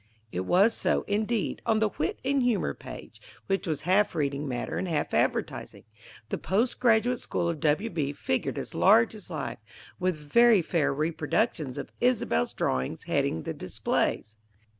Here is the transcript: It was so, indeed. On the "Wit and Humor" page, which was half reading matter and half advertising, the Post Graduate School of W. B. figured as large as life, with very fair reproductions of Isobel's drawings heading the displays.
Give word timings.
It 0.31 0.47
was 0.47 0.73
so, 0.73 1.03
indeed. 1.03 1.61
On 1.63 1.77
the 1.77 1.91
"Wit 1.99 2.19
and 2.25 2.41
Humor" 2.41 2.73
page, 2.73 3.21
which 3.45 3.67
was 3.67 3.81
half 3.81 4.15
reading 4.15 4.47
matter 4.47 4.79
and 4.79 4.87
half 4.87 5.13
advertising, 5.13 5.83
the 6.29 6.39
Post 6.39 6.79
Graduate 6.79 7.19
School 7.19 7.47
of 7.47 7.59
W. 7.59 7.87
B. 7.91 8.11
figured 8.11 8.57
as 8.57 8.73
large 8.73 9.13
as 9.13 9.29
life, 9.29 9.59
with 9.99 10.17
very 10.17 10.63
fair 10.63 10.91
reproductions 10.91 11.77
of 11.77 11.91
Isobel's 12.01 12.53
drawings 12.53 13.03
heading 13.03 13.43
the 13.43 13.53
displays. 13.53 14.37